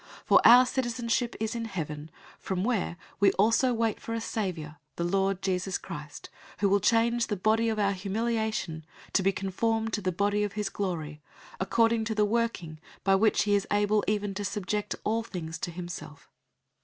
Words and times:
003:020 0.01 0.07
For 0.25 0.41
our 0.47 0.65
citizenship 0.65 1.35
is 1.39 1.53
in 1.53 1.65
heaven, 1.65 2.09
from 2.39 2.63
where 2.63 2.97
we 3.19 3.31
also 3.33 3.71
wait 3.71 3.99
for 3.99 4.15
a 4.15 4.19
Savior, 4.19 4.77
the 4.95 5.03
Lord 5.03 5.43
Jesus 5.43 5.77
Christ; 5.77 6.31
003:021 6.55 6.59
who 6.61 6.69
will 6.69 6.79
change 6.79 7.27
the 7.27 7.35
body 7.35 7.69
of 7.69 7.77
our 7.77 7.91
humiliation 7.91 8.83
to 9.13 9.21
be 9.21 9.31
conformed 9.31 9.93
to 9.93 10.01
the 10.01 10.11
body 10.11 10.43
of 10.43 10.53
his 10.53 10.69
glory, 10.69 11.21
according 11.59 12.05
to 12.05 12.15
the 12.15 12.25
working 12.25 12.79
by 13.03 13.13
which 13.13 13.43
he 13.43 13.53
is 13.53 13.67
able 13.69 14.03
even 14.07 14.33
to 14.33 14.43
subject 14.43 14.95
all 15.03 15.21
things 15.21 15.59
to 15.59 15.69
himself. 15.69 16.31